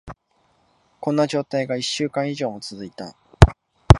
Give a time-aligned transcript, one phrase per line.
[0.99, 3.15] こんな状態が一週間以上も続いた。